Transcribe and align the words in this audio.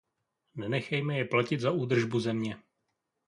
Nenechejme 0.55 1.17
je 1.17 1.25
platit 1.25 1.59
za 1.59 1.71
údržbu 1.71 2.19
země. 2.19 2.57